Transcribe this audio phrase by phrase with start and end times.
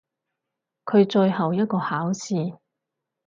[0.83, 2.57] 佢最後一個考試！